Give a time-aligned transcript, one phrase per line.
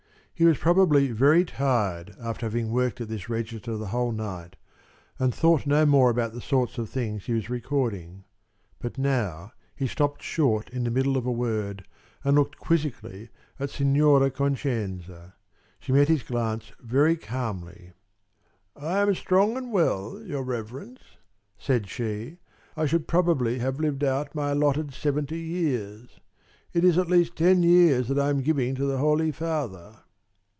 [0.33, 4.55] He was probably very tired after having worked at this register the whole night,
[5.19, 8.23] and thought no more about the sort of things he was recording.
[8.79, 11.85] But now he stopped short in the middle of a word
[12.23, 13.29] and looked quizzically
[13.59, 15.35] at Signora Concenza.
[15.77, 17.91] She met his glance very calmly.
[18.75, 21.01] "I am strong and well, your Reverence,"
[21.59, 22.39] said she.
[22.75, 26.19] "I should probably have lived out my allotted seventy years.
[26.73, 29.97] It is at least ten years that I am giving to the Holy Father."